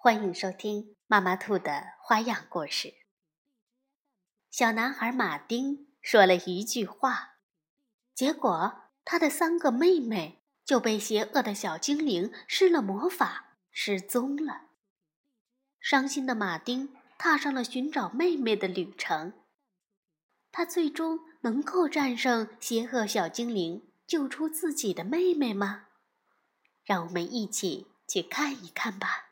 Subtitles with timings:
[0.00, 2.94] 欢迎收听妈妈兔的花样故事。
[4.48, 7.38] 小男孩马丁说了一句话，
[8.14, 14.68] 结果他的三个妹妹就被邪恶的小精灵施了魔法，失踪了。
[15.80, 19.32] 伤心的马丁踏上了寻找妹妹的旅程。
[20.52, 25.88] 他最终能够战胜邪恶小精灵，救出自己的妹妹吗？
[26.84, 29.24] 让我们一起去看一看吧。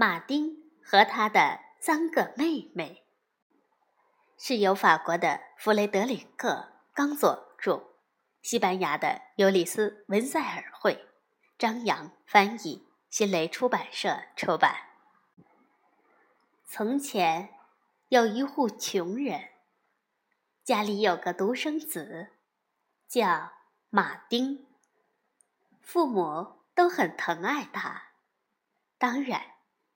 [0.00, 3.04] 马丁和他的三个妹妹，
[4.38, 7.98] 是由法国的弗雷德里克·冈佐著，
[8.40, 11.06] 西班牙的尤里斯·文塞尔绘，
[11.58, 14.74] 张扬翻译，新蕾出版社出版。
[16.64, 17.50] 从前，
[18.08, 19.50] 有一户穷人，
[20.64, 22.30] 家里有个独生子，
[23.06, 23.52] 叫
[23.90, 24.66] 马丁。
[25.82, 28.12] 父母都很疼爱他，
[28.96, 29.42] 当然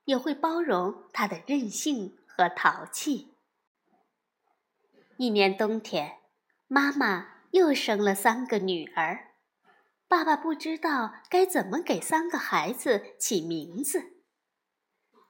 [0.05, 3.35] 也会包容他的任性和淘气。
[5.17, 6.19] 一年冬天，
[6.67, 9.33] 妈妈又生了三个女儿，
[10.07, 14.13] 爸爸不知道该怎么给三个孩子起名字。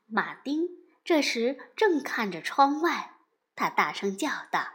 [0.08, 0.68] 马丁
[1.03, 3.18] 这时正看着窗外，
[3.56, 4.68] 他大声叫道：“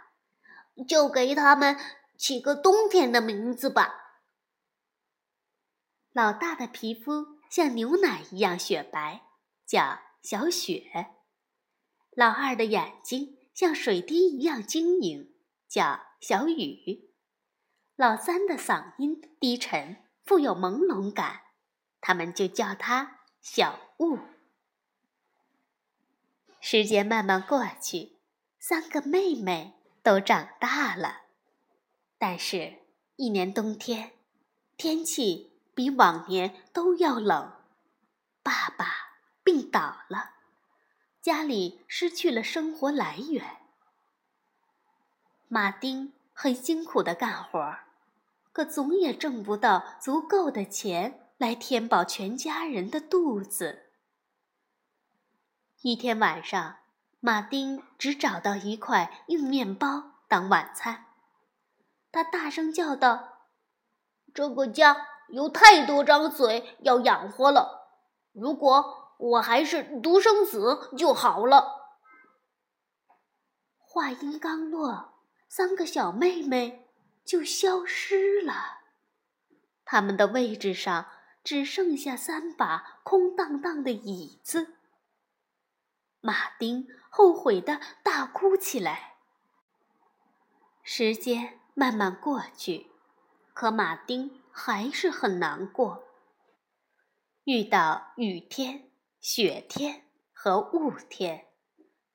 [0.89, 1.77] 就给他们
[2.17, 3.97] 起个冬天的名字吧。”
[6.13, 9.23] 老大的皮肤像牛奶一样雪白，
[9.71, 10.83] 叫小雪；
[12.11, 15.33] 老二的眼睛像水滴一样晶莹，
[15.69, 17.13] 叫小雨；
[17.95, 21.43] 老三的嗓音低沉，富有朦胧感，
[22.01, 24.19] 他们就叫他小雾。
[26.59, 28.17] 时间慢慢过去，
[28.59, 31.27] 三个妹妹都长大了，
[32.19, 32.79] 但是，
[33.15, 34.15] 一年冬天，
[34.77, 35.49] 天气。
[35.73, 37.55] 比往年都要冷，
[38.43, 39.00] 爸爸
[39.51, 40.35] 病倒了，
[41.21, 43.57] 家里失去了生活来源。
[45.49, 47.79] 马丁很辛苦的干活，
[48.53, 53.91] 可总也挣不到足够的钱来填饱全家人的肚子。
[55.83, 56.77] 一天晚上，
[57.19, 61.07] 马丁只找到一块硬面包当晚餐，
[62.13, 63.49] 他大声叫道
[64.33, 67.89] ：“这个家！”有太多张嘴要养活了，
[68.33, 71.99] 如果我还是独生子就好了。
[73.79, 76.89] 话音刚落，三个小妹妹
[77.25, 78.81] 就消失了，
[79.85, 81.07] 他们的位置上
[81.45, 84.75] 只剩下三把空荡荡的椅子。
[86.21, 89.17] 马丁后悔的大哭起来。
[90.83, 92.91] 时间慢慢过去，
[93.55, 94.41] 可马丁。
[94.53, 96.05] 还是很难过。
[97.45, 98.90] 遇到雨天、
[99.21, 101.49] 雪天和雾天，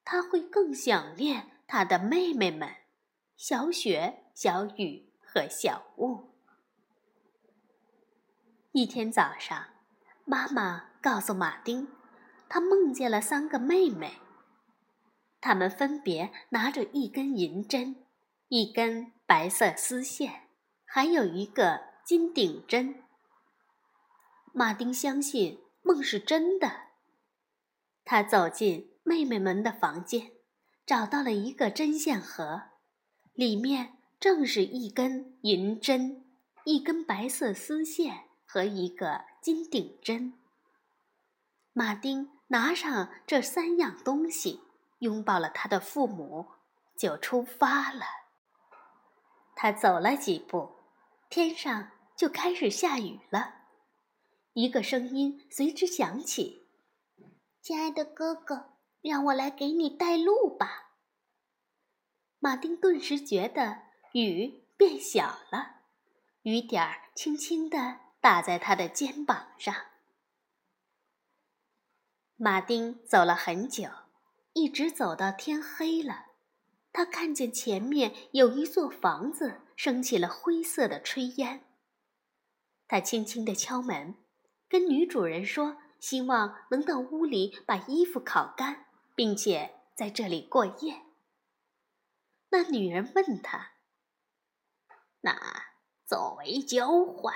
[0.03, 2.69] 他会更想念他的妹妹们——
[3.37, 6.31] 小雪、小雨和小雾。
[8.71, 9.67] 一天早上，
[10.25, 11.87] 妈妈告诉马丁，
[12.49, 14.19] 他梦见了三个妹妹，
[15.39, 18.03] 她们分别拿着一根银针、
[18.47, 20.49] 一根白色丝线，
[20.85, 21.95] 还有一个。
[22.05, 23.03] 金顶针。
[24.53, 26.84] 马丁相信梦是真的。
[28.05, 30.31] 他走进妹妹们的房间，
[30.85, 32.61] 找到了一个针线盒，
[33.33, 36.23] 里面正是一根银针、
[36.63, 40.35] 一根白色丝线和一个金顶针。
[41.73, 44.61] 马丁拿上这三样东西，
[44.99, 46.45] 拥抱了他的父母，
[46.95, 48.05] 就出发了。
[49.55, 50.75] 他走了几步，
[51.29, 51.91] 天上。
[52.15, 53.55] 就开始下雨了，
[54.53, 56.64] 一个声音随之响起
[57.65, 60.99] ：“亲爱的哥哥，让我来给你带路吧。”
[62.37, 63.81] 马丁顿时觉得
[64.13, 65.77] 雨变小了，
[66.43, 69.73] 雨点儿轻轻地打在他的肩膀上。
[72.35, 73.89] 马丁走了很久，
[74.53, 76.27] 一直走到天黑了，
[76.93, 81.65] 他看见前面有一座房子升起了灰色的炊烟。
[82.87, 84.23] 他轻轻地敲门，
[84.69, 91.01] 跟女主人说希望能到屋里把衣服烤干，并且在这里过夜。
[92.49, 93.71] 那女人问他
[95.21, 95.65] ：“那
[96.05, 97.33] 作为交换，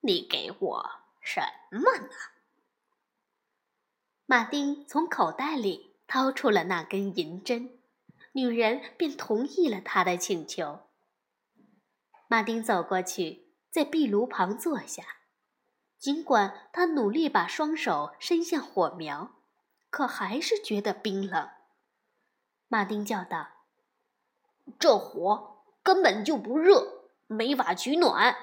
[0.00, 0.90] 你给我
[1.20, 1.40] 什
[1.70, 2.08] 么呢？”
[4.26, 7.80] 马丁从口袋里掏出了那根银针，
[8.32, 10.88] 女人便同意了他的请求。
[12.28, 15.02] 马丁走过去，在壁炉旁坐下，
[16.00, 19.36] 尽管他努力把双手伸向火苗，
[19.88, 21.48] 可还是觉得冰冷。
[22.66, 23.48] 马丁叫道
[24.80, 28.34] ：“这火根本就不热，没法取暖。”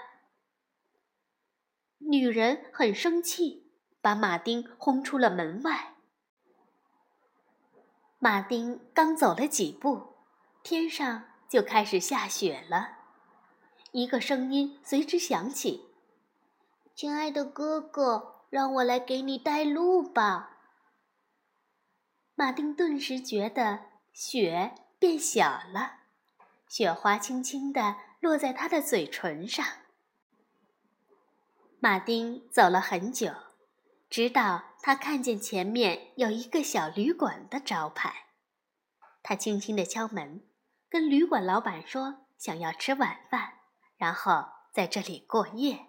[1.99, 3.65] 女人很生气。
[3.99, 5.95] 把马丁轰出了门外。
[8.19, 10.15] 马丁刚走了几步，
[10.63, 12.99] 天上就开始下雪了。
[13.91, 15.86] 一个声音随之响起
[16.97, 20.57] ：“亲爱的哥哥，让我来给你带路吧。”
[22.33, 25.99] 马丁顿时觉得雪变小了，
[26.67, 29.63] 雪花轻轻地落在他的嘴唇上。
[31.79, 33.31] 马丁走了很久。
[34.09, 38.25] 直到他看见前面有一个小旅馆的招牌，
[39.21, 40.41] 他轻轻地敲门，
[40.89, 43.59] 跟旅馆老板说想要吃晚饭，
[43.97, 45.86] 然后在这里过夜。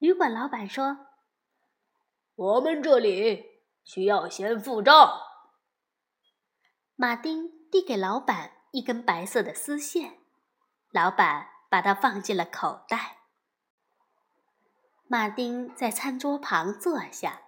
[0.00, 1.08] 旅馆老板说
[2.34, 5.20] ：“我们这里需要先付账。”
[6.96, 10.20] 马丁递给老板一根白色的丝线，
[10.90, 13.18] 老板把它放进了口袋。
[15.06, 17.42] 马丁在餐桌旁坐下，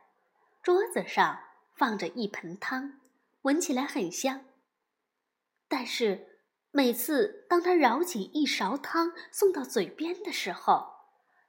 [0.62, 1.40] 桌子上
[1.74, 3.00] 放着一盆汤，
[3.42, 4.44] 闻起来很香。
[5.68, 10.91] 但是每次当他舀起一勺汤送到嘴边的时候，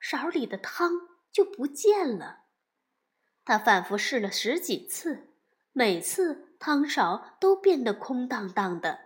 [0.04, 0.92] 勺里的汤
[1.32, 2.40] 就不见了。
[3.46, 5.34] 他反复试了十几次，
[5.72, 9.00] 每次汤勺都变得空荡荡的。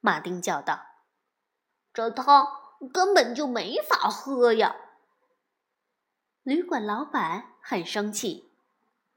[0.00, 0.84] 马丁叫道
[1.94, 2.48] ：“这汤
[2.92, 4.74] 根本就没法喝呀！”
[6.42, 8.52] 旅馆老板很生气，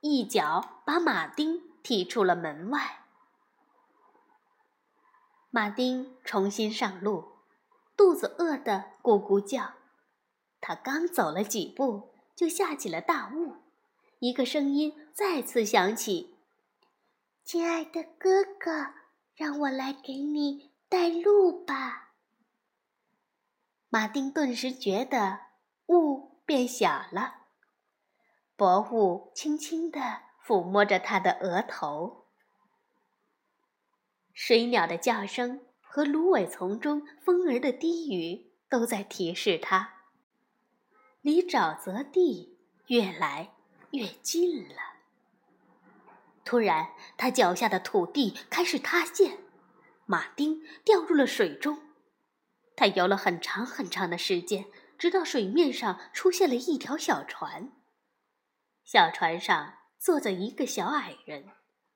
[0.01, 3.07] 一脚把马丁踢出了门外。
[5.49, 7.39] 马丁重新上路，
[7.97, 9.73] 肚子饿得咕咕叫。
[10.67, 13.57] 他刚走了几步，就下起了大雾。
[14.17, 16.33] 一个声音再次响起
[17.45, 18.95] ：“亲爱的哥哥，
[19.35, 22.15] 让我来给你带路吧。”
[23.89, 25.41] 马丁顿时觉得
[25.89, 26.33] 雾。
[26.47, 27.47] 变小了，
[28.55, 29.99] 薄雾轻轻地
[30.45, 32.27] 抚摸着他的额头。
[34.31, 39.94] 水鸟的叫声和芦苇丛中风儿的低语都在提示他，
[41.25, 42.55] 离沼泽地
[42.85, 43.55] 越来
[43.93, 44.75] 越近了。
[46.43, 49.39] 突然，他脚下的土地开始塌陷，
[50.05, 51.79] 马丁掉入了水中。
[52.75, 54.65] 他游了很长很长的时间。
[54.99, 57.73] 直到水面上出现了一条小船，
[58.85, 61.49] 小船上坐着一个小矮人，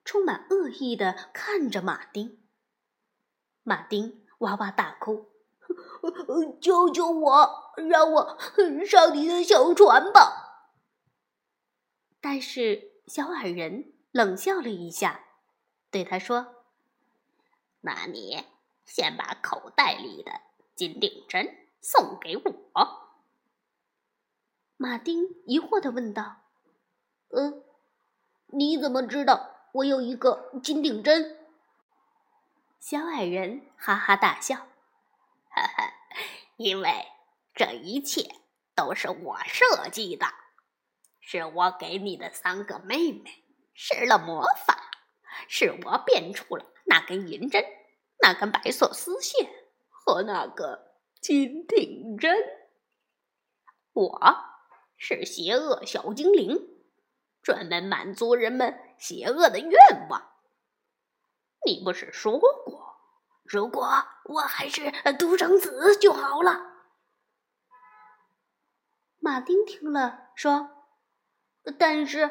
[0.04, 2.44] 充满恶意的看着马丁。
[3.64, 5.29] 马丁哇哇大哭
[6.60, 8.38] ：“救救我，让我
[8.86, 10.72] 上你的小船吧！”
[12.22, 15.22] 但是小矮人冷笑了一下，
[15.90, 16.64] 对他说
[17.82, 18.46] ：“那你
[18.86, 20.32] 先把口袋里的
[20.76, 23.10] 金顶针。”送给我，
[24.76, 26.42] 马丁疑惑的问道
[27.32, 27.64] ：“呃，
[28.48, 31.40] 你怎么知道我有一个金顶针？”
[32.82, 34.68] 小矮人哈哈大笑：“，
[36.58, 36.90] 因为
[37.54, 38.36] 这一切
[38.76, 40.28] 都是我设计的，
[41.20, 44.92] 是我给你的三个妹妹施了魔法，
[45.48, 47.64] 是我变出了那根银针、
[48.22, 49.50] 那根白色丝线
[49.90, 50.88] 和那个。”
[51.22, 52.34] 金顶针，
[53.92, 54.38] 我
[54.96, 56.58] 是邪恶小精灵，
[57.42, 60.32] 专门满足人们邪恶的愿望。
[61.66, 62.89] 你不是说过，
[63.50, 66.68] 如果我还是独生子就好了？
[69.18, 70.86] 马丁听了说
[71.80, 72.30] ：“但是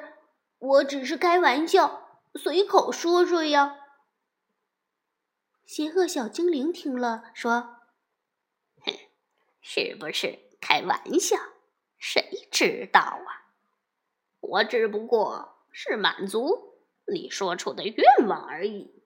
[0.59, 3.77] 我只是开玩笑，随口说说呀。”
[5.67, 7.75] 邪恶小精灵听了说。
[9.61, 11.37] 是不是开玩笑？
[11.99, 13.51] 谁知道啊？
[14.41, 18.98] 我只不过是满足你说出的愿望而已。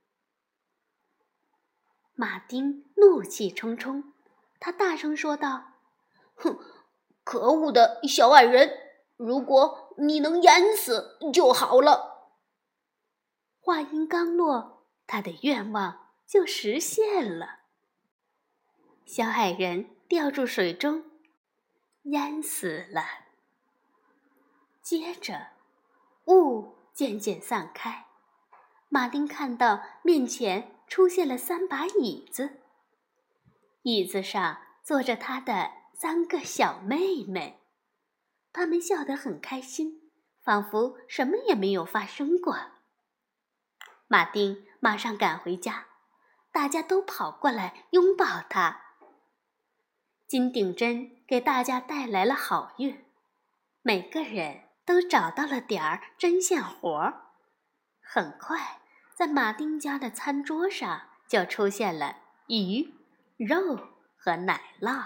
[2.14, 4.12] 马丁怒气冲冲，
[4.61, 5.73] 他大声说道
[6.37, 6.59] ：“哼，
[7.25, 8.71] 可恶的小矮人！
[9.16, 12.31] 如果你能淹死就好了。
[13.61, 17.61] 话音刚落，他的愿望就实现了。
[19.07, 21.04] 小矮人掉入水中，
[22.02, 23.04] 淹死了。
[24.83, 25.49] 接着，
[26.26, 28.07] 雾渐渐散开，
[28.88, 32.61] 马丁看到面前出现了三把椅子，
[33.81, 37.63] 椅子上坐着他的三个小妹妹。
[38.53, 42.59] 他们笑得很开心，仿佛什么也没有发生过。
[44.07, 45.87] 马丁马上赶回家，
[46.53, 48.83] 大家都跑过来拥抱他。
[50.29, 53.03] 金顶针给大家带来了好运，
[53.81, 57.29] 每个人都找到了点儿针线活儿。
[58.03, 58.82] 很快，
[59.23, 62.17] 在马丁家的餐桌上就出现了
[62.49, 62.93] 鱼、
[63.37, 63.79] 肉
[64.17, 65.00] 和奶酪。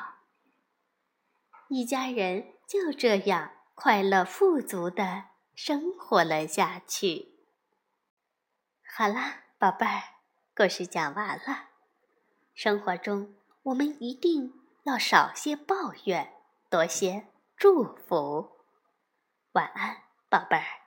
[1.68, 2.54] 一家人。
[2.66, 7.28] 就这样快乐富足的生活了下去。
[8.96, 10.02] 好啦，宝贝儿，
[10.52, 11.68] 故事讲完了。
[12.54, 16.32] 生活中，我们一定要少些抱怨，
[16.68, 18.56] 多些祝福。
[19.52, 20.85] 晚安，宝贝儿。